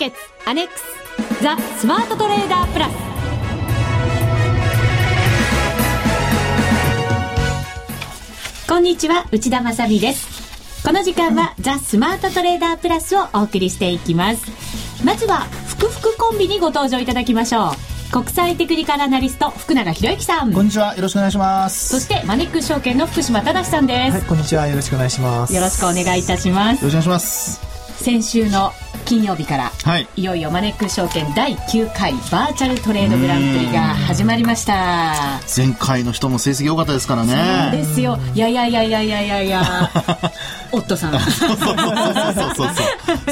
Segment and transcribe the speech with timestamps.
[0.00, 2.92] 決アネックスザ・スマートトレーダープラス。
[8.66, 10.82] こんにちは内田まさです。
[10.86, 14.46] この時間はザ・スマートトレーダープラスをお送りしていきます。
[15.04, 17.72] まずは福福コンビにご登場いただきましょう。
[18.10, 20.52] 国際テクニカルアナリスト福永博之さん。
[20.54, 21.88] こんにちはよろしくお願いします。
[21.88, 24.66] そしてマネックス証券の福島正さんです、はい、こんにちは。
[24.66, 25.54] よろしくお願いします。
[25.54, 26.82] よろしくお願いいたします。
[26.82, 27.69] よろしくお願いします
[28.00, 28.72] 先週の
[29.04, 30.08] 金曜日からはい。
[30.16, 35.40] いよいよマネックス証券第9回バーチャルトレードグランプリが始まりました。
[35.54, 38.18] 前回の人も成績良かったですからそうねですよ。
[38.34, 39.62] いやいやいやいやいやいや
[40.70, 41.20] いやオットさん。
[41.20, 42.70] そうそうそうそう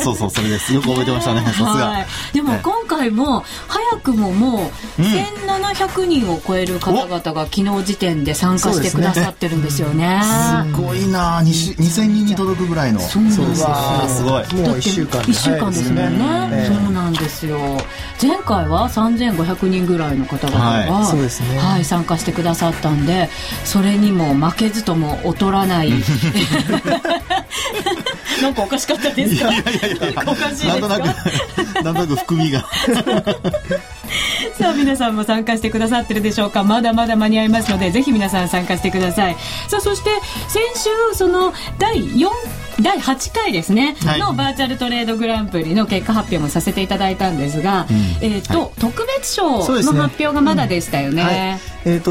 [0.03, 10.21] そうそうそれですよく覚えてましたねさすが、でも今回も早くももう1700人を超える方々が昨日時点で参加してくださってるんですよね
[10.65, 13.69] すごいなにし2000人に届くぐらいのそうなんですよ
[14.09, 16.19] すごいもう一週間で一週間ですもん
[16.51, 17.59] ねそうなんですよ
[18.21, 23.29] 前回は3500人ぐらいの方々が、はいそうですねはい参加してくださったんで
[23.65, 25.93] それにも負けずとも劣らない
[28.43, 29.51] なんかおかしかったですか？
[29.53, 29.65] いやい
[30.01, 30.23] やいや。
[30.27, 30.69] おかしいですか？
[30.69, 31.05] なんとなく
[31.85, 32.65] なんとなく含みが。
[34.59, 36.65] さあ皆さんも参加してくださってるでしょうか？
[36.65, 39.37] まだまだ間に合いますのでぜひ皆さん参加してください。
[39.69, 40.11] さあそして
[40.49, 42.29] 先週その第4
[42.81, 44.21] 第8回ですね、はい。
[44.21, 47.87] のバーチャルトレードグランプリの結果発表もさせていただいたんですが、
[48.21, 51.23] えっ、と、特別賞の発表がまだでしたよね。
[51.23, 51.61] はい。
[51.85, 52.11] えっ、と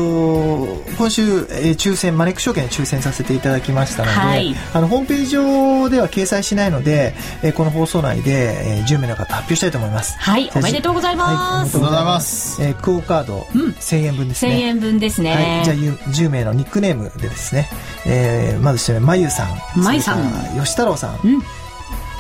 [0.97, 4.55] 今週、えー抽選マネック証券で抽選させていただきましたので、はい。
[4.73, 10.17] あのホームページ上では掲載しないので、えーこの放送内で、えー10名の方発表したいと思います。
[10.19, 11.29] はい、おめでとうございます。
[11.31, 11.59] はい。
[11.61, 12.55] おめでとうございありがとうございまます。
[12.55, 12.63] す。
[12.63, 13.69] えークオカード、うん。
[13.71, 14.61] 1000円分です1000ね。
[14.63, 15.33] 円分ですね。
[15.33, 17.69] はい、じゃあゆ10名のニックネームでですね、
[18.05, 19.81] えーまず一人目まゆさん。
[19.81, 21.43] まゆさん吉太郎さん、うん、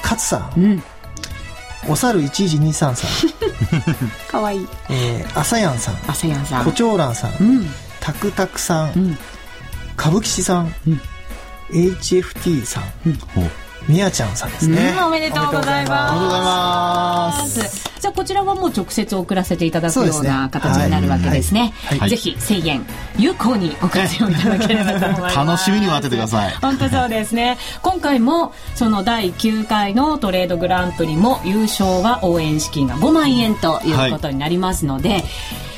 [0.01, 0.83] 勝さうん、ん
[1.87, 2.95] おさる1123さん、
[4.29, 4.67] かわいい。
[4.89, 6.65] えー、あさやんさんあさやんさん。
[6.65, 9.17] コチョウランさん、うん、タクタクさん、うん、
[9.97, 11.01] 歌舞伎士さん、うん。
[11.69, 12.83] HFT さん、
[13.35, 13.51] ほう
[13.87, 16.11] みやちゃんさんですね、うんおめでとうございます。
[16.11, 21.73] ありがとうございますじゃあこちらはもう直接送らせていただくような形になるわけですね。
[21.85, 22.85] はいはいぜひ1000円
[23.17, 25.35] 有効にご活用いただければと思います。
[25.37, 27.57] 楽しみに待っててください本当そうですね。
[27.81, 35.23] 今回もその第9回のトレードグランプリも優勝は応援資金が5万円ということになりますので、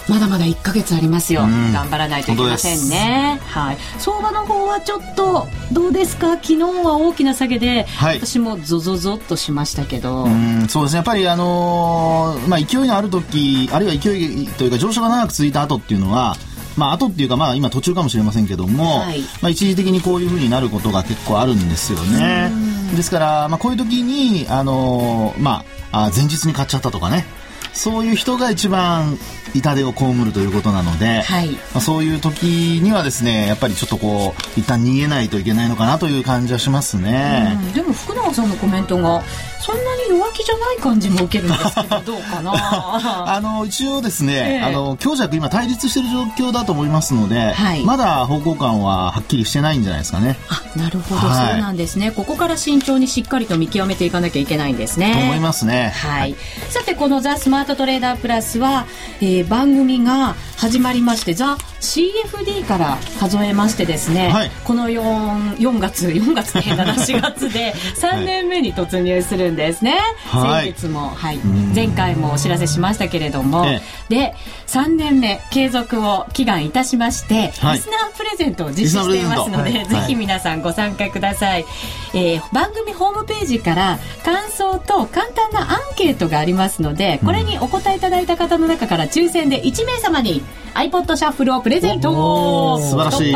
[0.10, 1.46] まだまだ1ヶ月ありますよ。
[1.46, 1.72] ん。
[1.72, 3.40] 頑張らないといけませんね。
[3.46, 3.78] はい。
[4.00, 6.32] 相場の方はちょっとどうですか？
[6.32, 8.18] 昨日は大きな下げで、はい。
[8.18, 10.98] 私もゾゾゾっとしましたけど、うんそうですね。
[10.98, 16.36] やっぱりあのーまあ勢いのある時あるいは勢いというか上昇が長く続いた後っていうのは
[16.76, 19.22] まあ後っていうかまあ今途中かもしれませんけども、はい。
[19.42, 22.52] まあ一時的にこういう風になることが結構あるんですよね。
[22.96, 27.26] ですからまあこういう時にあのーまああ前日に買っちゃったとかね
[27.74, 29.18] そういう人が一番
[29.54, 32.44] 痛手を被るということなので、はいまあ、そういう時
[32.82, 37.58] にはですねやっぱりちょっとこう一旦逃げないといけないのかなという感じはしますね。
[37.68, 39.24] うんでも福永さんのコメントが
[39.60, 42.54] そんなに弱気じゃない感じも受けるんですけどどうかな？
[43.36, 44.62] あの一応ですね、ええ。
[44.62, 47.84] あの強弱今対立している状況だと思いますので、はい。
[47.84, 50.38] まだ方向感ははっきりしてないんじゃないですかね。
[50.50, 51.52] あなるほど、はい。
[51.52, 52.12] そうなんですね。
[52.12, 55.14] ここから慎重にしっかりと見極めていかなきゃいけないんですね。
[55.14, 55.94] と思いますね。
[55.96, 56.36] はい、
[56.70, 58.86] さてこの「ザ・スマートトレーダープラスは」
[59.22, 64.52] えー番組が始まりまして「ザ・ CFD」から数えましてですね、はい。
[64.64, 69.98] この 4, 4月 4月ね7月で3年目に突入するんですね、
[70.28, 70.66] はい。
[70.66, 71.38] 先月も、はい、
[71.74, 74.36] 前回もお知らせしましたけれども、えで
[74.68, 77.78] 3年目継続を祈願いたしまして、はい。
[77.78, 79.90] リスナープレゼントを実施していますので、リスナープレゼント。
[79.90, 81.66] ぜひ皆さんご参加ください、
[82.14, 90.44] えー番組ホームページから感想と簡単なアンケートがありますのでこれにお答えいただいた方の中から抽選で1名様に
[90.74, 92.78] iPod シャッフルをプレゼント。
[92.80, 93.36] 素晴らしい。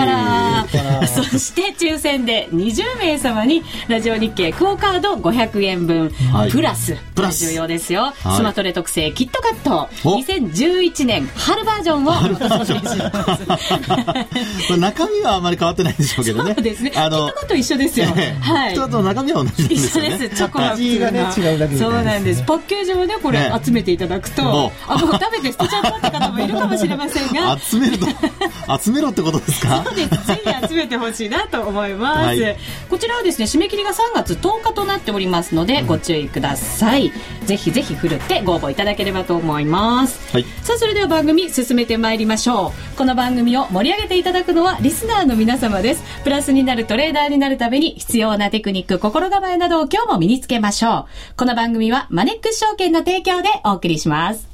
[1.07, 6.51] そして抽選で20名様にラジオ日経クオカード500円分、はい。
[6.51, 6.95] プラス。
[7.15, 7.45] プラス。
[7.47, 8.37] 重要ですよ、はい。
[8.37, 9.89] スマトレ特製キットカット。
[10.09, 10.17] お。
[10.19, 11.27] 2011年。
[11.35, 12.13] 春バージョンを。
[14.77, 16.53] 中身はあまり変わってないんでしょうけどね。
[16.55, 16.91] そうですね。
[16.95, 18.07] あのキットカット一緒ですよ。
[18.15, 18.41] ええ。
[18.41, 18.73] はい。
[18.73, 20.15] キットカットの中身は同じで一すよね。
[20.15, 20.35] 緒です。
[20.37, 22.43] チョコが味がね違うだけそうなんです。
[22.43, 28.07] パッケージもね、これね集めていただくとお、あ、もう食べて捨てちゃったって方もいるかもしれませが集めると
[28.81, 29.83] 集めろってことですか？
[29.85, 30.09] そうです。
[30.27, 32.57] ぜひ集めてほしいなと思います、はい。
[32.89, 37.11] こちらはですね締め切りが3月10日となっておりますので、ご注意ください。
[37.45, 40.45] ぜひぜひふるってご応募いただければと思います、はい。
[40.61, 42.97] さあそれでは番組進めてまいりましょう。
[42.97, 46.03] この番組を盛り上げていただくのはリスナーの皆様です。
[46.23, 51.35] プラスになるトレーダーになるために必要なテクニック心構えなどを今日も身につけましょう。
[51.35, 54.47] この番組はマネックス証券の提供でお送りします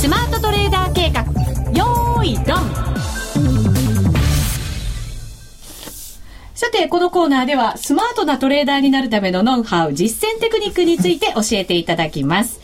[0.00, 1.20] スマートトレーダー計画
[1.78, 2.70] よーいドン
[6.54, 12.62] さて、このコーナーでは、スマートなトレーダーになるためのノウハウ、実践テクニックについて教えていただきます。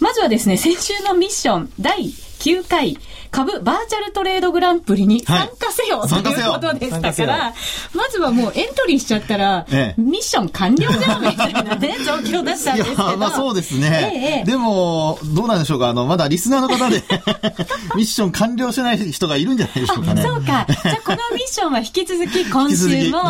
[0.00, 2.10] まずはですね、先週のミッション第
[2.42, 2.98] 9回
[3.30, 7.54] 株バーチャルトレードグランプリに参加せよ、はいということでしたから、
[7.94, 10.00] まずはもうエントリーしちゃったら、ええ。
[10.00, 13.16] ミッション完了じゃんみたいなね、 状況だったんいやですけど。
[13.16, 15.88] まあそうですね、ええでもどうなんでしょうか。
[15.88, 17.02] あのまだリスナーの方で
[17.96, 20.22] ミッション完了してない人がいるんじゃないでしょうかね。
[20.22, 20.66] そうか。
[20.68, 23.20] じゃあこのミッションは引き続き今週も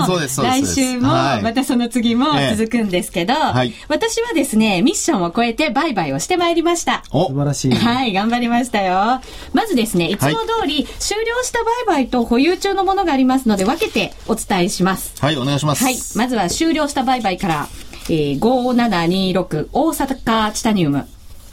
[0.42, 1.42] 来週もはい。
[1.42, 7.02] またその次もええ続くんですけど、はい私はですね、ミッションを超えて売買をしてまいりました。
[7.10, 7.28] お。
[7.28, 7.74] 素晴らしい。
[7.74, 9.01] はい、頑張りましたよ。
[9.52, 15.14] まずですね、いつも通り終了した売買と保有中のものがありますので分けてお伝えします。
[15.20, 17.68] はいお願いしますはい、まずは終了した売買から、
[18.08, 21.06] えー、5726大阪チタニウム。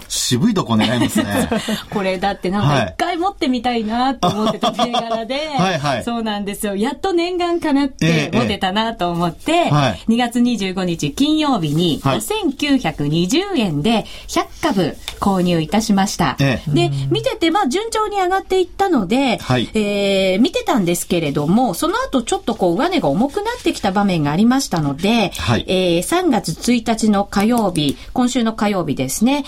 [0.09, 1.49] 渋いとこ狙いますね。
[1.89, 6.03] これだってなんか一回持ってみたいなと思ってた銘柄で、 はいはい。
[6.03, 6.75] そうなんですよ。
[6.75, 9.99] やっと念願かなってええ持てたなと思って、はい。
[10.09, 12.19] 2月25日金曜日にはい。
[12.19, 16.35] 5920円で100株購入いたしました。
[16.39, 16.71] ええ。
[16.71, 19.69] で、見てて、まあ順調に上がっていったので、はい。
[19.73, 25.65] えー見てたんですけれども、その後ちょっとこう上値が重くなってきた場面がありましたので、はい。
[25.67, 29.43] えー3月1日の火曜日、今週の火曜日ですね、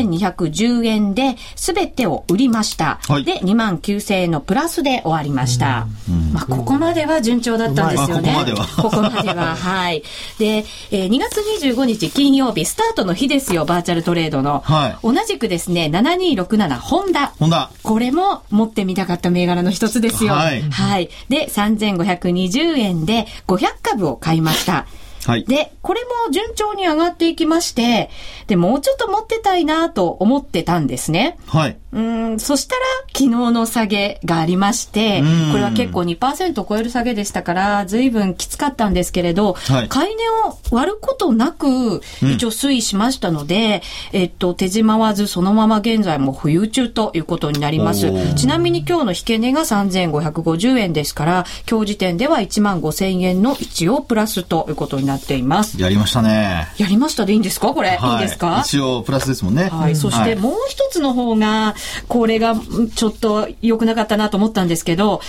[0.00, 2.98] 6210円で全てを売りました。
[3.08, 5.86] はいで、2万9000円のプラスで終わりました。
[6.32, 8.30] まあ、ここまでは順調だったんですよね。
[8.30, 10.02] うまいあ ここまでは、はい。
[10.38, 14.62] で、えー2月25日金曜日、スタートの日ですよ、バーチャルトレードの。
[14.64, 17.32] はい同じくですね、7267ホンダ。
[17.38, 20.34] ホンダこれも持ってみたかった銘柄の一つですよ。
[20.34, 21.10] はいはい。
[21.28, 24.86] で、3520円で500株を買いました。
[25.26, 28.10] はいで、これも順調に上がっていきまして、
[28.48, 31.38] で、もうちょっと持ってたいなと思ってたんですね。
[31.46, 31.78] はい。
[31.92, 39.88] うん、そしたら、昨日の下げがありましてうん、これは結構2%を超える下げでしたから、随分きつかったんですけれど、はい。
[39.88, 48.10] 買い値を割ることなく、一応推移しましたので、えっと、手締まわず、そのまま現在も保有中ということになります。
[48.36, 55.80] ちなみに今日の引け値が3550円ですから、今日時点では1万5000円の一応プラスということになっています。
[55.80, 56.68] やりましたね。
[56.78, 57.68] やりましたでいいんですか？
[57.74, 58.24] これ、はい。
[58.24, 58.62] いですか？
[58.64, 59.68] 一応プラスですもんね。
[59.68, 59.96] はい。
[59.96, 61.74] そしてもう一つの方が、
[62.08, 62.54] これが
[62.94, 65.20] ちょっと良くなかったなと思ったんですけど、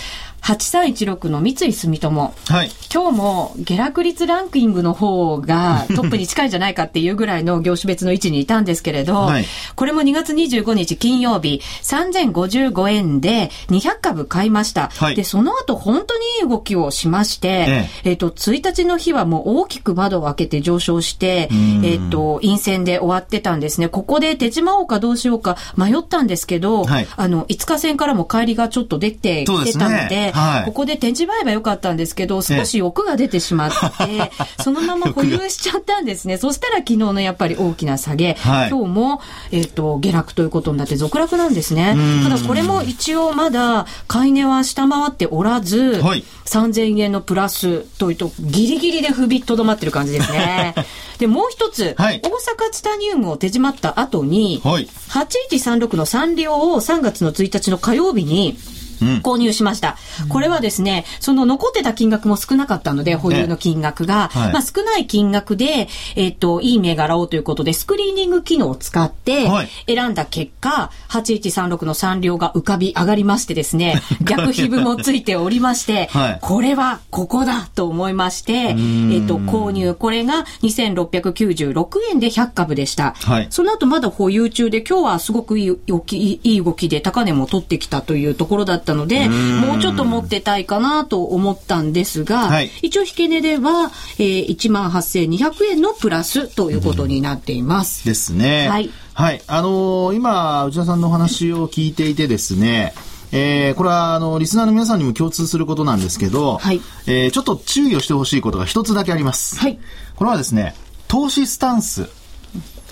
[0.44, 2.34] 8316の三井住友。
[2.48, 2.70] はい。
[2.92, 9.44] 今日も下落率ランキングの方が トップに近いんじゃないかっていうぐらいの業種別の位置にいたんですけれど、はい
[9.74, 14.90] これも2月25日金曜日3055円で200株買いました。
[14.96, 23.88] はいで、その後本当にいい動きをしまして、ええっ、と、1日の日はもう大きく窓を開けて上昇してん、えっ、と、陰線で終わってたんですね。
[23.88, 34.32] ここで手締まおうかどうしようか迷ったんですけど、はいあの、5日線からも帰りがちょっと出てきてたので、はいここで手締まえばよかったんですけど、少し欲が出てしまって、
[34.62, 36.38] そのまま保有しちゃったんですね。
[36.38, 39.20] そしたら昨日のやっぱり大きな下げ、はい今日も、
[39.52, 41.96] えっ、と、下落ということになって続落なんですね。
[42.24, 50.74] ただこれも一応まだ買い値は下回っておらず、はい3000円のプラスというと、ギリギリで踏みとどまってる感じですね。
[51.18, 54.88] で、もう一つ、はい大阪チタニウムを手締まった後に、はい。
[55.08, 58.83] 8136のサンリオを3月の1日の火曜日に、うん。
[59.22, 59.96] 購入しました。
[60.28, 64.52] これはですね、その残ってた金額も少なかったので、保有の金額が、はい。
[64.52, 76.38] まあ少ない金額で、えっ、と、いい銘柄をということで、スクリーニング機能を使ってはい、選んだ結果、8136の産量が浮かび上がりましてですね、 逆皮膚もついておりまして、はい。
[76.40, 83.14] これはここだと思いまして、えっ、んと、購入、これが2696円で100株でした。
[83.18, 83.46] はい。
[83.50, 98.04] その後まだ保有中で、今日はすごくいいいい動きで高値も取ってきたというところだったので、んもうちょっと持ってたいかなと思ったんですが、はい一応引け値では、えー、18,200円のプラスということになっています。
[98.04, 98.68] ですね。
[98.68, 98.90] はい。
[99.12, 99.42] はい。
[99.46, 102.94] あのー今、内田さんのお話を聞いていてですね、
[103.32, 109.58] えーこれは、あの、リスナーの皆さんにも共通することなんですけど、はいえーちょっと注意をしてほしいことが一つだけあります。
[109.58, 109.78] はい。
[110.16, 110.74] これはですね、
[111.08, 112.08] 投資スタンス。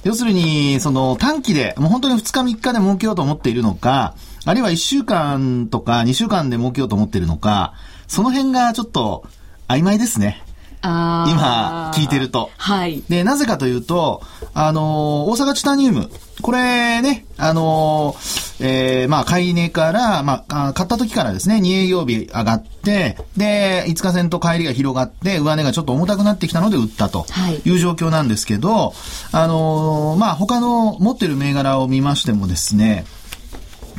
[0.04, 7.74] 要するに、その短期で、もう本当に2日3日で儲けようと思っているのか、あるいは1週間とか2週間で儲けようと思ってるのか、
[8.08, 9.24] その辺がちょっと
[9.68, 10.42] 曖昧ですね。
[10.84, 12.50] 今、聞いてると。
[12.56, 13.04] はい。
[13.08, 14.20] で、なぜかというと、
[14.52, 16.10] あのー、大阪チタニウム。
[16.40, 27.26] これね、あのー、えー、まあ、買い値から、まあ、買った時からですね、2営業日上がって、で、5日線と帰りが広がって、上値がちょっと重たくなってきたので売ったと
[27.64, 28.92] いう状況なんですけど、はい、
[29.30, 33.04] あのー、まあ、他の持ってる銘柄を見ましてもですね、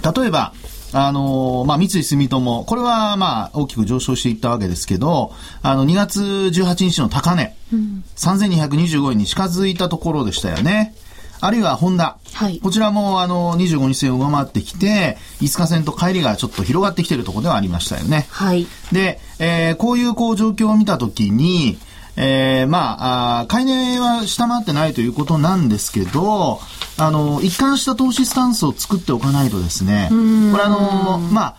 [0.04, 0.54] 例えば、
[0.94, 10.96] あの、まあ、三井住友、これは、まあ、大きく上昇していったわけですけど、あの、2月18日の高値、うん、3225円に近づいたところでしたよね。
[11.44, 12.18] あるいはホンダ。
[12.34, 18.28] はい、こちらもあの25日線を上回ってきて、5日線と帰りがちょっと広がってきているところではありましたよね。
[18.30, 18.66] はい。
[18.94, 21.78] で、えー、こういうこう状況を見たときに、
[22.16, 26.60] えー、まあ、あ買い値は下回ってないということなんですけど、
[26.98, 30.16] あの、一貫した投資スタンスを作っておかないとですね、こ
[30.58, 31.56] れあの、まあ、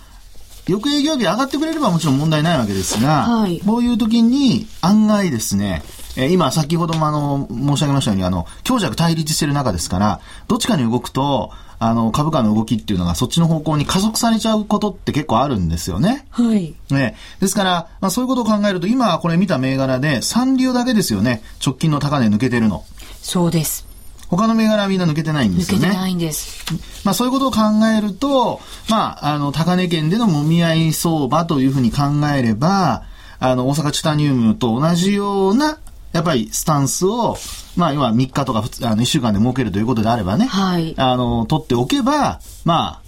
[0.66, 5.82] 翌営業日上がってくれればもちろん問題ないわけですが、はい、こういう時に案外ですね、
[6.16, 16.26] えー、今、先ほどもあの、申し上げましたように、あの、強弱対立してる中ですから、どっちかに動くと、あの、株価の動きっていうのがそっちの方向に加速されちゃうことって結構あるんですよね。
[16.30, 16.74] はい。
[16.90, 17.16] ね。
[17.40, 21.42] ですから、まあそういうことを考えると、今これ見た銘柄で、三流だけですよね。
[21.64, 22.84] 直近の高値抜けてるの。
[23.22, 23.86] そうです。
[24.28, 25.88] 他の銘柄はみんな抜けてないんですよね。
[25.88, 26.64] 抜けてないんです。
[27.04, 27.58] まあそういうことを考
[27.96, 33.04] えると、まあ、あの、高値圏でのもみ合い相場というふうに考えれば、
[33.40, 35.78] あの、大阪チタニウムと同じような
[36.14, 37.36] やっぱりスタンスを、
[37.76, 43.02] まあ、要は3日とかあの1週間で設けるということであればね、はい、あの、取っておけば、ま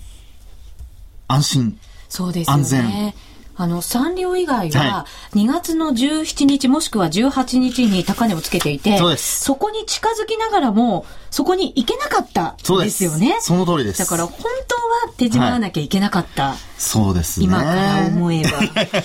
[1.29, 1.79] あ、安心。
[2.09, 2.53] そうですね。
[2.53, 3.15] 安全。
[3.57, 13.37] あの、サンリオ以外は、2月の17日もしくは18日に高値をつけていて、そそこに近づきながらも、そこに行けなかったですよね。
[13.41, 13.99] その通りです。
[13.99, 14.75] だから本当
[15.09, 16.49] は手締まわなきゃいけなかった。
[16.49, 17.47] はい、そうですね。
[17.47, 18.51] 今から思えば。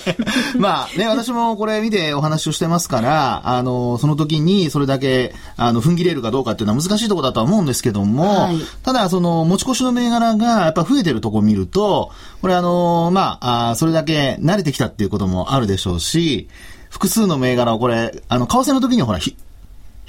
[0.58, 16.48] まあね、私もこれ見てお話をしてますから、あの、その時にそれだけ、あの、踏ん切れるかどうかっていうのは難しいところだとは思うんですけども、はい、ただその持ち越しの銘柄がやっぱ増えてるとこ見ると、これあの、まあ、あそれだけ慣れてきたっていうこともあるでしょうし、
[16.90, 19.18] 複数の銘柄をこれ、あの、為替の時にほら、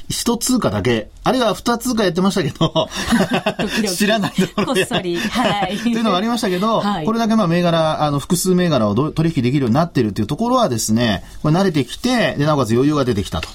[0.10, 2.90] 一通貨だけ、あるいは二通貨やってましたけど、
[3.96, 4.86] 知らないところで。
[4.86, 5.18] こっそり。
[5.18, 5.78] はい。
[5.78, 13.48] というのがありましたけど、はい、これだけまあ銘柄、あの、複数銘柄を取引できるようになっているというところはですね、これ慣れてきて、で、なおかつ余裕が出てきたと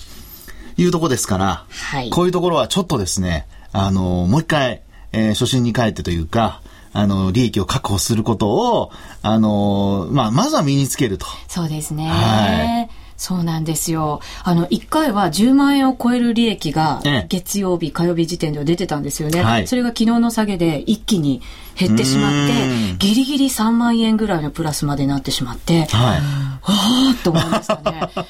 [0.78, 4.80] いうところですから、はい、こういうところはちょっとですね、あの、もう一回、
[5.12, 6.62] えー、初心に帰ってというか、
[6.98, 8.90] あの、利益を確保することを、
[9.22, 11.26] あの、まあ、まずは身につけると。
[11.46, 12.08] そうですね。
[12.08, 12.90] はい。
[13.16, 14.20] そうなんですよ。
[14.44, 19.42] あの、1回は10万円を超える利益が、月曜日、火曜日時点では出てたんですよね。
[19.42, 21.42] はい、それが昨日の下げで一気に
[21.76, 26.20] 減ってしまって、ギリギリ3万円ぐらいのプラスまでなってしまって、はい、
[26.68, 28.10] ああと思いましたね。
[28.14, 28.24] 本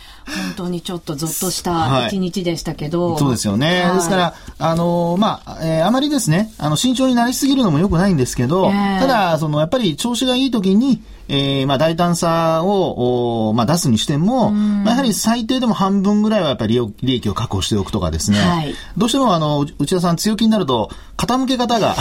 [0.57, 3.11] 当にちょっとゾッとした一日でしたけど。
[3.11, 3.83] はい、そうですよね。
[3.85, 21.97] はい、ですから、あのー、まあ、えー、あまりですね、あの、慎重になりすぎるのもよくないんですけど、えー、ただ、その、やっぱり調子がいい時に、えー、まあ、大胆さを、まあ、出すにしても、まあ、やはり最低でも半分ぐらいはやっぱり利益を確保しておくとかですね、はい、どうしてもあの、内田さん強気になると、傾け方が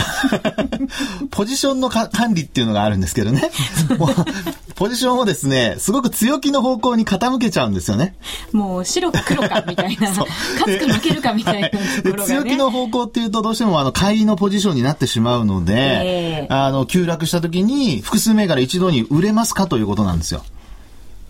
[1.32, 3.50] ポジションの管理っていうのがあるんですけどね。
[4.76, 8.14] ポジションをですね、すごく強気の方向に傾けちゃうんですよね。
[8.52, 20.42] もう白か黒かみたいな、勝つか負けるかみたいなところが、ね、強気の方向っていうとどうしてもあの買いのポジションになってしまうので、えー、あの急落した時に複数銘柄一度に売れますかということなんですよ。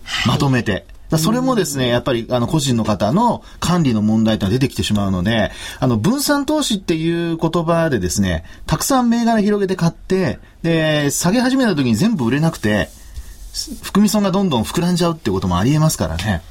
[0.05, 0.87] はい、まとめて。
[1.17, 12.91] それもですね、やっぱり、あの、個人の方の管理の問題って出てきてしまうので、あの、分散投資っていう言葉でですね、たくさん銘柄広げて買って、で、下げ始めた時に全部売れなくて、
[13.83, 16.43] 含み損がどんどん膨らんじゃうっていうこともありえますからね。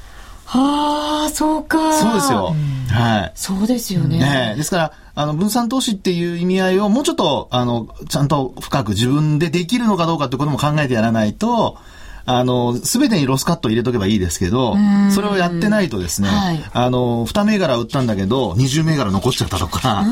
[0.50, 1.92] はあ、そうか。
[1.92, 2.54] そうですよ。
[2.90, 3.32] はい。
[3.34, 4.18] そうですよね。
[4.18, 11.76] ねですから、あの、分散投資っていう意味合いをもうちょっと、あの、ちゃんと深く自分でできるのかどうかってことも考えてやらないと、
[12.30, 14.76] あの、すべてにロスカット入れとけばいいですけど、
[15.10, 20.04] それをやってないとですね、はい、あの、2銘柄売ったんだけど、20銘柄残っちゃったとか、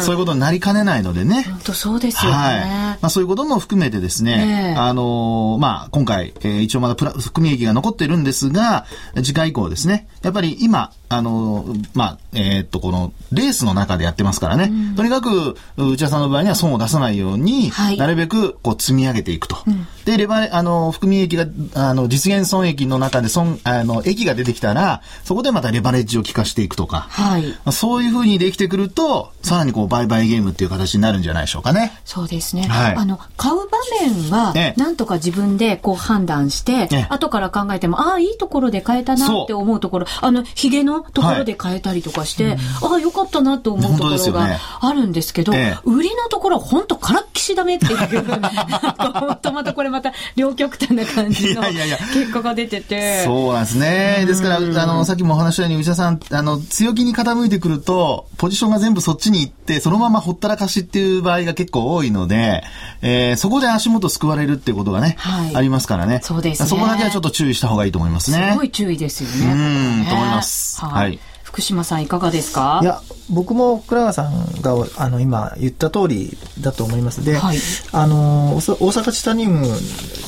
[0.00, 1.42] そういうことになりかねないのでね。
[1.42, 2.36] 本当そうですよね。
[2.38, 2.60] はい。
[2.60, 14.70] まあそういうことも含めてですね、あの、まあ今回、えー、一応まだプラ含み益が残っているんですが、次回以降ですね、やっぱり今、あの、まあ、えー、っと、この、レースの中でやってますからね。
[14.96, 19.58] とにかく、内田さんの場合には損を出さないように、はい、なるべく、こう、積み上げていくと。
[19.66, 27.54] うん、で、レバあの、含み益がが、あの、実現損益の中で損、あの、益が出てきたら、そこでまたレバレッジを効かしていくとか、はい。
[27.72, 31.92] そういうふうにできてくると、さらにこう、売買ゲームっていう形になるんじゃないでしょうかね。
[32.04, 32.62] そうですね。
[32.62, 32.94] はい。
[32.96, 33.62] あの、買う場
[34.00, 34.80] 面はえ、え。
[34.80, 37.06] なんとか自分でこう判断して、ええ。
[37.08, 45.78] 後から考えても、ああ、いいところで買えたなって思うところ、あの、ヒゲのところで買えたりとかして、ああ、よかったなと思うところがあるんですけど、ええ。
[45.84, 47.96] 売りのところは本当からっきしダメっていう、
[48.98, 53.24] 本当またこれまた両極端な感じのいやいやいや結果が出てて。
[53.24, 54.24] そうなんですね。
[54.26, 62.62] ですから、あの、さっきもお話したように、内田さん、あの、強気に傾いてくると、ポジションが全部そっちに行って、そのままほったらかしっていう場合が結構多いので、
[63.02, 66.20] えーそこで足元救われるっていうことがね、はいありますからね。
[66.22, 68.50] そうですねそこだけはちょっと注意した方がいいと思いますね。
[68.52, 69.52] すごい注意ですよね。
[69.52, 72.78] うんねと思いますはい福島さんいかがですか？
[72.80, 77.24] いや、僕も福永さんが、あの、今言った通りだと思います。
[77.24, 77.58] で、はい
[77.90, 79.66] あの、大阪チタニウム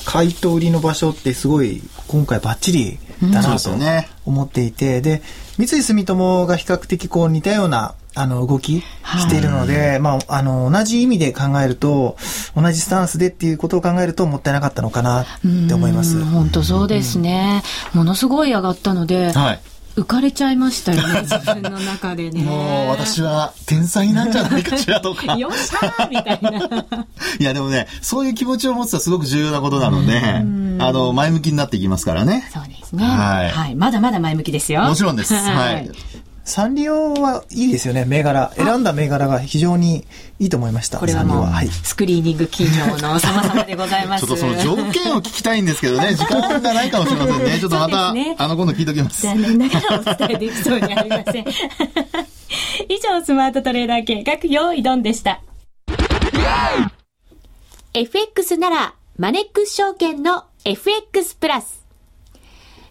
[0.04, 2.98] 買いと売りの場所ってすごい、今回バッチリ
[3.32, 3.70] だなと
[4.24, 5.22] 思っていて、で、
[5.58, 12.16] 三井住友が比較的こう似たような、あの、動きしているので、まあ、あの、同じ意味で考えると、
[12.54, 15.26] 同じスタンスでっていうことを考えるともったいなかったのかなっ
[15.68, 16.18] て思います。
[16.18, 17.62] うん本当そうですね。
[17.94, 19.60] ものすごい上がったので、はい。
[19.96, 22.42] 浮かれちゃいましたよね、 自分の中でね。
[22.42, 25.34] もう、私は天才なんじゃないかしらとか。
[25.36, 27.06] よっしゃーみたいな。
[27.38, 30.18] いや、でもね、そういう気持ちを持つのはすごく重要なことなので、
[30.82, 32.48] あの、前向きになっていきますからね。
[32.52, 33.04] そうですね。
[33.04, 33.74] はいはい。
[33.74, 34.82] まだまだ前向きですよ。
[34.82, 35.34] もちろんです。
[35.36, 35.90] はい。
[36.44, 38.50] サンリオはいいですよね、銘柄。
[38.56, 40.04] 選んだ銘柄が非常に
[40.40, 40.98] いいと思いました。
[40.98, 41.68] これはもう、サンリオはい。
[41.68, 44.26] スクリーニング企業の様々でございます。
[44.26, 47.58] ちょっとその条件を聞きたいんですけどね、 時間がないかもしれませんね。
[47.60, 49.22] ちょっとまた、ねあの、今度聞いときます。
[49.22, 51.44] 残念ながらお伝えできそうにありません。
[52.88, 55.40] 以上、スマートトレーダー計画、用意ドンでした。
[57.94, 61.81] FX なら、マネックス証券の FX プラス。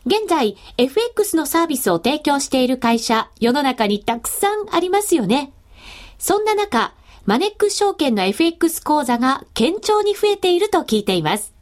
[0.06, 5.54] 現在、FX のサービスを提供している会社、世の中にたくさんありますよね。
[6.18, 6.94] そんな中、
[7.26, 11.54] マネックス証券の FX 講座が堅調に増えていると聞いています。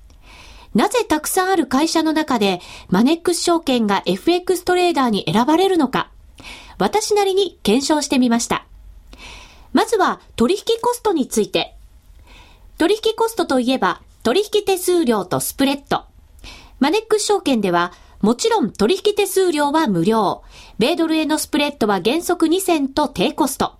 [0.74, 6.10] なぜたくさんある会社の中で、マネックス証券が FX トレーダーに選ばれるのか、
[6.78, 8.66] 私なりに検証してみました。
[9.74, 11.76] まずは、取引コストについて。
[12.78, 16.06] 取引コストといえば、取引手数料とスプレッド。
[16.80, 17.92] マネックス証券では、
[18.22, 20.44] もちろん取引手数料は無料。
[20.78, 23.76] 米ドルへのスプレッドは原則2銭と低コスト。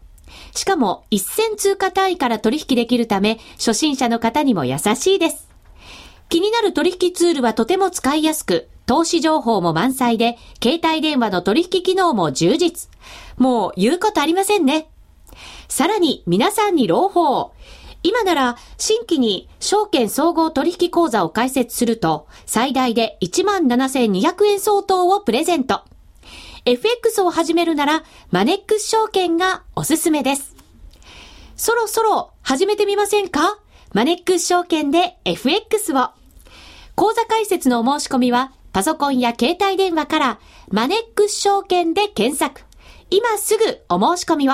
[0.56, 5.50] しかも、1銭通貨単位から取引できるため、初心者の方にも優しいです。
[6.30, 12.90] 気になる取引ツールはとても使いやすく、投資情報も満載で、携帯電話の取引機能も充実。
[13.38, 14.90] もう言うことありませんね。
[15.68, 17.52] さらに皆さんに朗報。
[18.02, 25.82] 今なら新規に証券総合取引口座を開設すると最大で17,200円相当をプレゼント。
[26.66, 30.56] FX を始めるならマネックス証券がおすすめです。
[31.58, 33.60] そろそろ始めてみませんか？
[33.94, 36.12] マネックス証券で FX を。
[36.96, 42.62] 口座開設のお申し込みはパソコンや携帯電話からマネックス証券で検索。
[43.10, 44.54] 今すぐお申し込みを。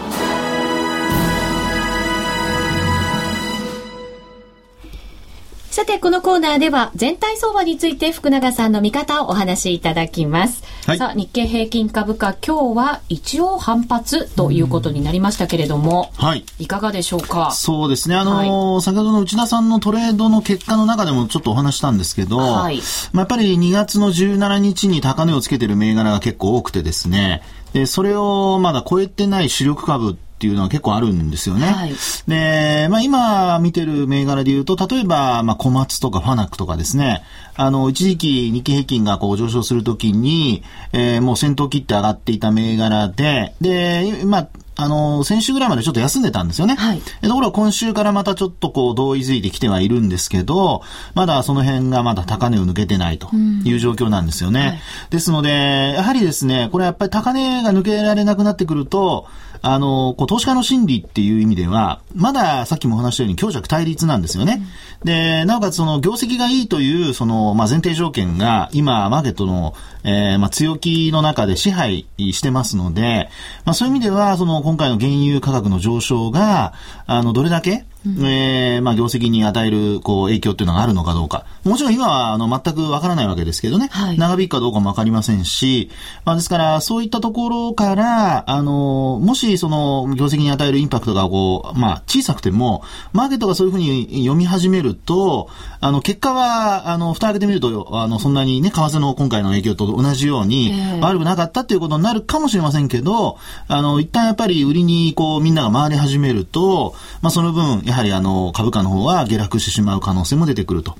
[5.71, 10.63] さて、このコーナーでは全体相場について福永さんの見方をお話しいただきます。
[10.85, 16.43] はいさあ、日経平均株価、今日は一応反発ということになりましたけれども、はい。
[16.59, 17.51] いかがでしょうか？
[17.51, 18.17] そうですね。
[18.17, 22.81] あのー先ほどの内田さんのトレードの結果の中でもちょっとお話したんですけど、はい
[23.13, 31.67] まあ、やっぱり2月の17日に高値をつけてる銘柄が結構多くてですね、で、それをまだ超えてない主力株っていうのは結構あるんですよね。
[31.67, 31.93] はい
[32.27, 37.23] で、まあ今見てる銘柄で言うと、例えば、まあ小松とかファナックとかですね、
[37.55, 46.75] あの、一時期日経平均がこう上昇するときに、えーもう先頭切って上がっていた銘柄で、で、まあ、あの、先週ぐらいまでちょっと休んでたんですよね。
[46.75, 50.81] はいでところが今週からまたちょっとこう同意づいてきてはいるんですけど、
[51.13, 54.59] まだその辺がまだ高値を抜けてないという状況なんですよね。
[54.59, 59.27] はいですので、やはりですね、これやっぱり高値が抜けられなくなってくると、
[59.63, 64.61] あの、こう、投資家の心理っていう意味では、まださっきもお話したように強弱対立なんですよね。
[65.03, 73.29] で、なおかつその業績がいいという、その、まあ、前提条件が、今、マーケットの、えー、まあ、強気の中で支配してますので、
[73.65, 76.73] まあ、そういう意味では、その、今回の原油価格の上昇が、
[77.05, 81.45] あの、どれだけ、うん、えー、まあ、業績に与える、こう、影響っていうのがあるのかどうか。
[81.63, 83.89] もちろん今は、あの、全くわからないわけですけどね。
[83.91, 85.91] はい、長引くかどうかもわかりませんし、
[86.25, 92.83] まあ、ですから、そういったところから、あの、もし、その、業績に与えるインパクトが、こう、まあ、小さくても、
[93.13, 103.37] マーケットがそういうふうに読み始めると、あの、結果は、あの、蓋開けてみると、あの、そんなにね、為替の今回の影響と同じように、悪くなかったっていうことになるかもしれませんけど、
[103.67, 110.95] あの、一旦やっぱり売りに、こう、みんなが回り始めると、まあ、その分、やはりあの、株価の方は下落してしまう可能性も出てくると。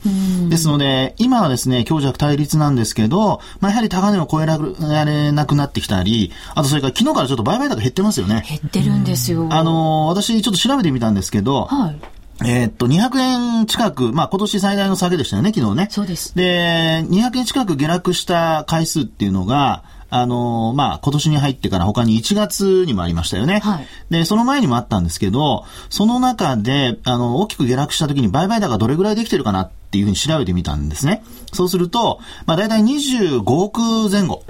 [0.49, 4.59] ですので、今はですね、強弱対立なんですけど、まあ、やはり高値を超えら
[5.05, 8.43] れなくなってきたり、あとそれから昨日からちょっと売買高減ってますよね。
[8.45, 9.47] 減ってるんですよ。
[9.51, 12.01] あの、私ちょっと調べてみたんですけど、はい。
[12.43, 13.19] えー、っと、200
[13.59, 15.87] 円近く、まあ今年最大の下げでしたよね、昨日ね。
[15.91, 16.35] そうです。
[16.35, 23.59] で、200円近く下落した回数っていうのが、あの、まあ、今年に入ってから他に1月にもありましたよね。
[23.59, 23.87] はい。
[24.09, 31.23] で、その前にもあったんですけど、その中で、あの、大きく下落した時に売買高どれぐらいできてるかなっていうふうに調べてみたんですね。
[31.53, 33.79] そうすると、まあ、大体25億
[34.11, 34.43] 前後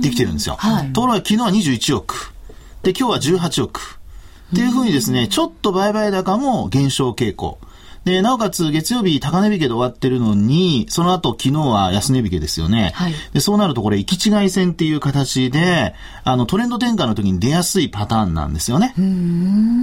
[0.00, 0.56] できてるんですよ。
[0.58, 0.92] はい。
[0.94, 2.32] ところが昨日は21億。
[2.82, 4.00] で、今日は18億。
[4.52, 7.58] っていうふうにですね、ちょっと売買高も減少傾向。
[8.06, 12.92] で、なおかつ月曜日高値引けで終わってるのに、その後昨日は安値引けですよね。
[12.94, 15.92] はい、で、そうなるとこれ、行き違い線っていう形で、
[16.22, 18.94] あの、トレンド転換の時に出やすいパターンなんですよね。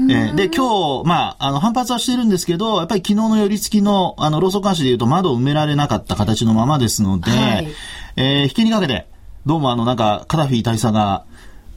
[0.09, 7.67] えで、今日、まあ、あの、反発はしてるんですけど、やっぱり昨日の寄り付きの、あの、ローソク足で言うと窓を埋められなかった形のままですので、はい、
[8.15, 9.05] えー、引きにかけて、
[9.45, 11.25] どうもあの、なんか、カダフィ大佐が、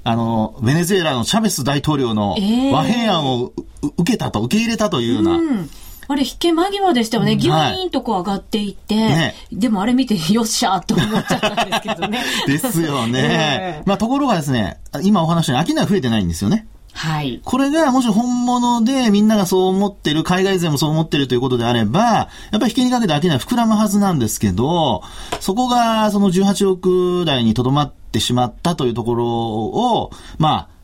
[0.05, 2.37] あの、ベネズエラのチャベス大統領の
[2.71, 5.69] 和平案を、えー、受けたと、受け入れたというような、うん
[6.09, 7.37] あれ、引け間際でしたよね。
[7.37, 12.25] ギュイーンとこう上がっていって、ね、でもあれ見て、よっしゃーと思っちゃったんですけどね。
[12.47, 13.83] ですよね。
[13.87, 16.67] まあ、ところがですね、今お話の商い増えてないんですよね。
[16.97, 17.43] はい。
[17.45, 25.03] これがもし本物でみんながそう思ってる、海外勢もそう思ってるということであれば、やっぱり引きにかけて商い膨らむはずなんですけど、
[25.41, 30.76] そこがその18億台にとどまってしまったというところを、まあ、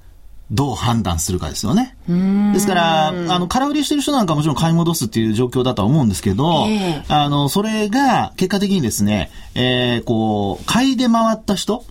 [0.53, 1.97] どう判断するかですよね。
[2.53, 11.85] ですから、あの、空売りしてる人なんかもちろん買い戻すっていう状況だとは思うんですけど、えー、あの、それが結果的にですね、えー、こう、買いで回った人、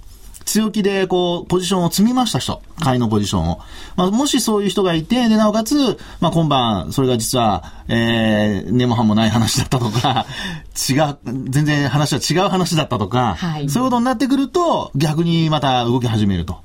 [0.45, 3.59] 強気で、こう、ポジションを積みました人、買いのポジションを。
[3.95, 10.25] まあ、もしそういう人がいて、で、なおかつ、まあ、今晩、それが実は、えー、根も葉もない話だったとか、
[10.89, 11.17] 違う、
[11.49, 16.59] 全然話は違う話だったとか、はい、そういうことになってくると、逆にまた動き始めると。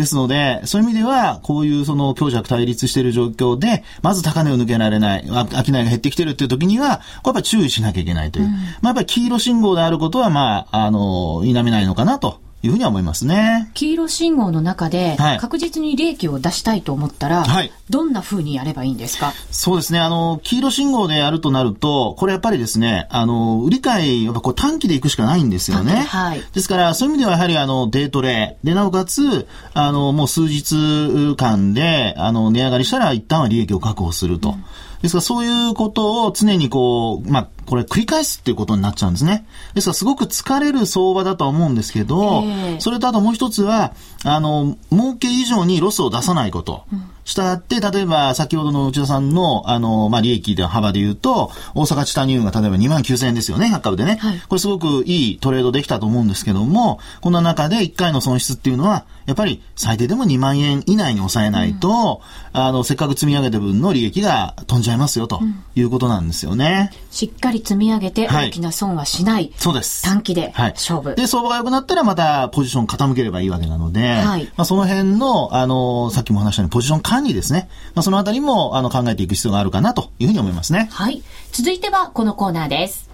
[0.00, 8.44] ですので、そういう意味では、こういうその強弱対立している状況で、まず高値を抜けられない、商いが減ってきてるっていう時には、やっぱり注意しなきゃいけないという。
[8.46, 12.40] うん、まあやっぱり黄色信号であることは、まあ、あの、否めないのかなと。
[12.62, 13.70] いうふうには思いますね。
[13.74, 19.32] 黄色信号の中で、確実に利益を出したいと思ったら、はい、どんなふうにやればいいんですか？
[19.50, 19.98] そうですね。
[19.98, 25.94] あの、黄色信号でやるとなると、これやっぱりですね、あの、売り買い、やっぱこう短期でいくしかないんですよね。
[25.94, 26.42] はい。
[26.52, 34.50] ですから、そういう意味ではやはりあの、デートレで、なおかつ、あの、もう数日間で、あの、値上がりしたら一旦は利益を確保すると。
[34.50, 34.64] うん
[35.00, 39.46] ですからそういうことを常にこう、まあ、これ繰り返すっていうことになっちゃうんですね。
[39.74, 43.94] ですからすごく疲れる相場だとは思うんですけど、えー、それとあともう一つは、
[44.24, 46.84] あの、儲け以上にロスを出さないこと。
[46.92, 54.16] うんしたがって、例えば先ほどの内田さんの、あの、まあ、利益で幅で言うと、大阪チタニウムが例えば2万9000円ですよね、100株でね。
[54.20, 62.20] はい、これすごくいいトレードできたと思うんですけども、こんな中で1回の損失っていうのは、やっぱり最低でも2万円以内に抑えないと、
[62.52, 65.40] うん、あの、せっかく積み上げた分の利益が飛んじゃいますよと
[65.76, 66.90] いうことなんですよね。
[66.92, 69.34] うん、しっかり積み上げて大きな損はしない。
[69.34, 70.02] はい、そうです。
[70.02, 77.68] 短期で勝負、はい、で、相場が良くなったらまたポジション傾ければいいわけなので、はい、まあ、その辺の、あの、さっきも話したようにポジション管理ですね。
[77.94, 80.88] まあ、そのあたりも、あの、考えていく必要があるかなというふうに思いますね。
[80.92, 81.22] はい。
[81.52, 83.10] 続いてはこのコーナーです。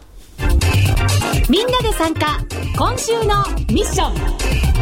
[1.49, 2.39] みんなで参加
[2.77, 4.76] 今週のミッション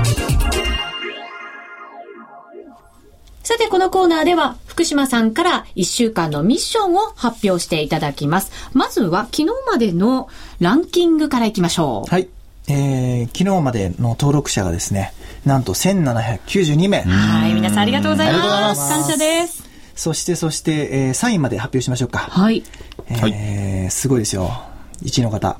[3.44, 8.50] さて、このコーナーでは、福島さんから1週間のミッションを発表していただきます。
[8.72, 10.30] まずは、昨日までの
[10.60, 12.10] ランキングからいきましょう。
[12.10, 12.28] はい。
[12.68, 15.12] えー、昨日までの登録者がですね、
[15.44, 17.02] なんと1792名。
[17.02, 18.88] はい、皆さんありがとうございます。
[18.88, 19.62] 感謝です。
[19.94, 22.20] そして、そして、えー、3位まで発表しましょうか。
[22.20, 22.64] はい。
[23.10, 24.62] えー、すごいですよ。
[25.02, 25.58] 1位の方。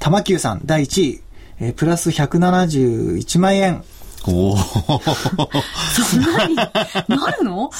[0.00, 1.20] 玉久さん、第1位。
[1.60, 3.84] えー、プラス171万円。
[4.26, 4.56] おお。
[5.92, 6.54] そんなに？
[6.56, 6.64] な
[7.38, 7.70] るの？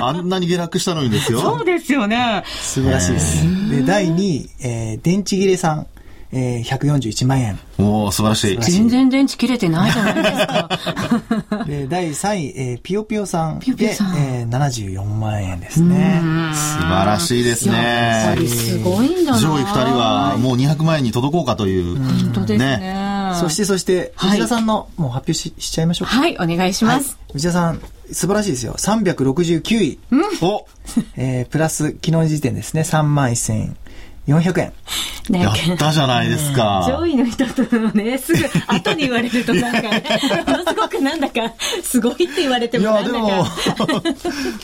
[0.00, 1.40] あんなに下落したのにですよ。
[1.40, 2.42] そうですよね。
[2.60, 3.70] 素晴らしいです。
[3.70, 5.86] で、第2位、えー電池切れさん、
[6.32, 7.58] えー141万円。
[7.78, 8.58] おお素晴らしい。
[8.60, 11.64] 全然電池切れてないじゃないですか。
[11.66, 16.20] で、第3位、えーピヨピヨさんで、ピヨピヨさんえー74万円ですね。
[16.54, 17.82] 素晴らしいですやっぱ
[18.34, 18.48] ねり。
[18.48, 19.38] すごいんだな。
[19.38, 21.96] 上位2人はもう200万円に届こうかという。
[21.96, 23.09] 本当ですね。
[23.34, 26.14] そして、そして、はい内田さんの、もう発表ししちゃいましょうか。
[26.14, 27.18] はい、お願いします。
[27.34, 27.80] 内田さん、
[28.12, 28.74] 素晴らしいですよ。
[28.78, 29.98] 369位。
[30.42, 30.66] お
[31.16, 33.76] えープラス、昨日の時点ですね、3万1400円。
[35.30, 36.84] ねやったじゃないですか。
[36.88, 40.02] 上位の人とのね、すぐ後に言われるとなんかね、
[40.46, 41.34] ものすごくなんだか、
[41.82, 43.50] すごいって言われていや、もなんだでもか。、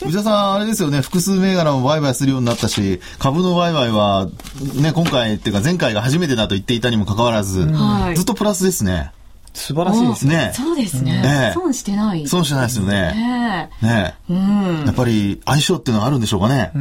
[0.05, 4.27] 内田さん、あれですよね、複数銘柄も売買するようになったし、株の売買は、
[4.75, 9.11] ね、今回っていうか前回が初めてだと言っていたにもかかわらず、はいずっとプラスですね。
[9.57, 10.35] 素晴らしいですね。
[10.37, 11.21] ねそうですね。
[11.25, 12.27] ええ損してない。
[12.27, 12.91] 損してないですよね。
[12.91, 16.71] ねねえうんやっぱり相性っていうのはあるんでしょうかね。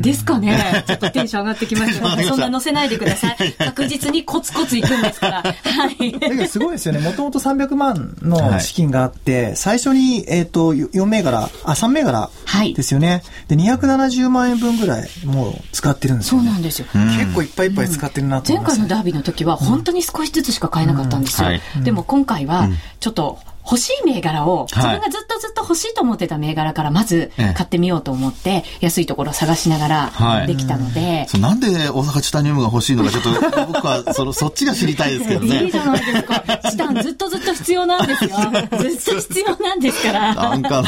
[0.00, 0.84] ですかね。
[0.86, 2.22] ちょっとテンション上がってきました。
[2.24, 3.52] そんな乗せないでください。
[3.58, 5.42] 確実にコツコツいくんですから。
[5.42, 5.52] は
[6.00, 6.12] い。
[6.18, 7.00] だけどすごいですよね。
[7.00, 13.22] もともと300万の資金があって、最初に、えっ、と、4銘柄、あ、3銘柄はいですよね。
[13.48, 16.44] で、270万円分ぐらいもう使ってるんですよ、ね。
[16.46, 16.86] そうなんですよ。
[16.92, 21.48] 結構いっぱいいっぱい使ってるなと思います、前回のダービーの時は本当に少しずつしか買えなかったんですよ。
[21.48, 22.68] うんはいでも今回は
[23.00, 33.30] ちょっと欲しい銘柄を、自分がずっとずっと欲しいと思ってた銘柄からまずええ買ってみようと思って、安いところを探しながはいらできたので、そうなんで大阪チタニウムが欲しいのか、ちょっと
[33.72, 35.78] 僕はそのそっちが知りたいですけどいいねじ。
[35.78, 36.44] ゃないですか。
[36.70, 38.30] チタンずっとずっと必要なんですよ。
[38.78, 40.34] ずっと必要なんですから。
[40.34, 40.84] なんか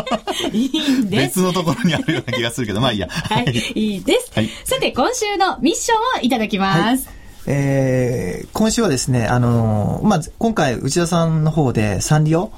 [0.50, 1.40] いいんです別。
[1.40, 3.08] のところにあるような気がするけど、まあいいや。
[3.10, 3.44] はい、
[3.74, 4.30] いいです。
[4.34, 7.13] はいさて、今週のミッションをいただきます。
[7.46, 12.52] えー今週はですね、あのーまあ、今回内田さんの方でサンリオ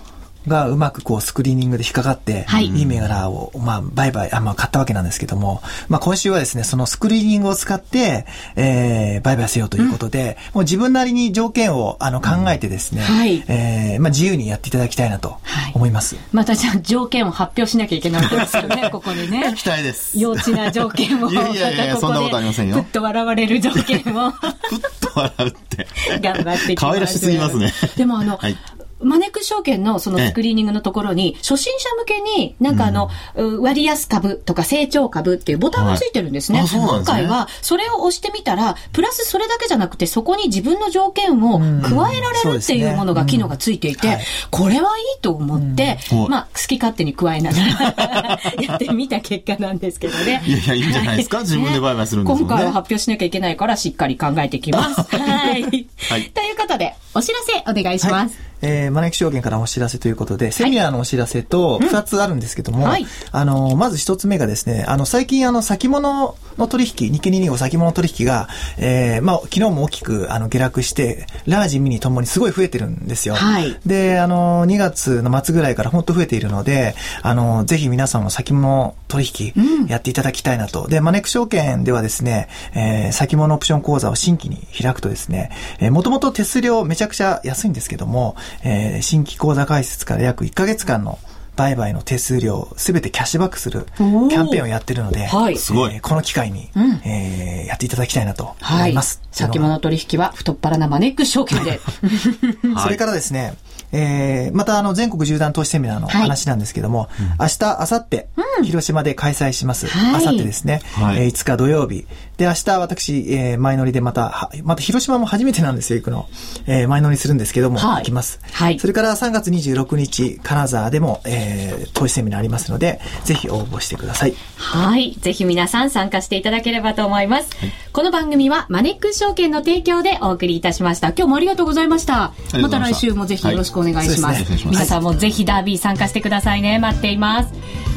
[0.46, 16.16] がうまくこうスクリーニングで引っかかって、はいいい銘柄を、まあ、売買、あ、まあ、買ったわけなんですけども、まあ、今週はですね、そのスクリーニングを使って、えー、売買せようということで、もう自分なりに条件を、あの、考えてですね、はいえー、まあ、自由にやっていただきたいなとはい思います。
[16.32, 19.54] またじゃあ条件を発表しなきゃいけないわけですよね、 ここでね。
[19.56, 20.18] 期待です。
[20.18, 21.30] 幼稚な条件を。
[21.30, 25.86] いやいやいやそんなことありませんよふっと笑われる条件を ふっと笑うって。
[26.20, 26.74] 頑張ってきます。
[26.76, 27.72] 可愛らしすぎますね。
[27.96, 28.56] でもあの、はい
[29.00, 36.60] マネックス証券のそのスクリーニングのところに、初心者向けに、なんかあの、う割安株とか成長株っていうボタンがついてるんですね。
[36.60, 36.68] はい。
[36.68, 36.82] すね。
[36.82, 41.64] 今回は、それを押してみたら、プラスそれだけじゃなくて、そこに自分の条件を加
[42.12, 44.20] えられるっていうものが、機能がついていて、はい。
[44.50, 46.28] これはいいと思って、うん。
[46.30, 50.42] まあ、好き勝手に加えながら やってみた結果なんですけどね。
[50.46, 51.40] いやいやいいんじゃないですか？
[51.40, 52.48] 自分で売買するんですもんね。
[52.48, 55.02] 今回は発表しなきゃいけないから、しっかり考えてきます。
[55.16, 55.62] はい。
[55.62, 56.30] はい。
[56.30, 58.38] ということで、お知らせお願いします。
[58.62, 63.06] えー、マネック証券からお知らせということで、セミナーのお知らせと2つあるんですけども、はい。
[63.32, 73.34] あの、まず1つ目がですね、あの、最近あの、先物の取引、日経225先物取引が、えー、まあ、昨日も大きくあの、下落して、ラージ、ミニともにすごい増えてるんですよ。
[73.34, 73.78] はい。
[73.84, 80.88] で、あの、2月の末ぐらいから本当増えているので、あの、ぜひ皆さんも先物取引、やっていただきたいなと。
[80.88, 91.18] で、マネック証券ではですね、えー、先物オプション講座を新規に開くとですね、えー、もともと手数料めちゃくちゃ安いんですけども、えー、新規講座開設から約1ヶ月間の
[91.56, 99.22] 売買の手数料すべてキャッシュバックするキャンペーンをやってるので、はいすごいえーこの機会に、うんえーやっていただきたいなと思はいいます。。
[99.32, 101.80] 先物取引は太っ腹なマネックス証券で。
[102.80, 103.56] それからですね、
[103.92, 108.24] えー、またあの全国縦断投資セミナーの話なんですけども、明日、明後日、
[108.64, 109.86] 広島で開催します。
[109.86, 112.06] はい明後日ですね、はいえー5日土曜日。
[112.36, 116.28] で、明日私、えー、前乗りでまた、はまた広島も初めてなんですよ、行くの。
[116.66, 118.40] えー、前乗りするんですけども、はい行きます。
[118.52, 124.34] はいそれから3月26日、金沢でも、えー、投資セミナーありますので、ぜひ応募してください。
[124.56, 125.16] はい。
[125.20, 127.50] ぜひ皆さん参加していただければと思います。
[127.92, 131.08] この番組はマネックス証券の提供でお送りいたしました。
[131.08, 132.06] 今日もありがとうございました。
[132.06, 132.06] りがとうございまし
[132.52, 134.50] たまた来週もぜひよろしくお願いします。
[134.50, 136.78] ね皆さんもぜひダービー参加してくださいね。
[136.78, 137.52] 待っています。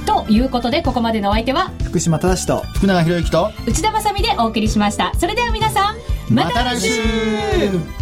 [0.05, 1.71] ということで、ここまでのお相手は？
[1.83, 5.13] 福島正と、福永博之と、内田まさみでお送りしました。
[5.19, 7.98] それでは皆さん、また来週また来週